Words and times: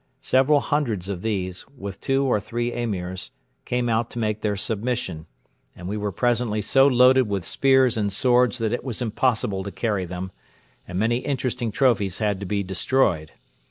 Several 0.23 0.61
hundreds 0.61 1.09
of 1.09 1.21
these, 1.21 1.63
with 1.77 2.01
two 2.01 2.25
or 2.25 2.39
three 2.39 2.73
Emirs, 2.73 3.29
came 3.65 3.87
out 3.87 4.09
to 4.09 4.17
make 4.17 4.41
their 4.41 4.55
submission; 4.55 5.27
and 5.75 5.87
we 5.87 5.95
were 5.95 6.11
presently 6.11 6.59
so 6.59 6.87
loaded 6.87 7.29
with 7.29 7.45
spears 7.45 7.95
and 7.97 8.11
swords 8.11 8.57
that 8.57 8.73
it 8.73 8.83
was 8.83 8.99
impossible 8.99 9.63
to 9.63 9.71
carry 9.71 10.05
them, 10.05 10.31
and 10.87 10.97
many 10.97 11.17
interesting 11.17 11.71
trophies 11.71 12.17
had 12.17 12.39
to 12.39 12.47
be 12.47 12.63
destroyed. 12.63 13.33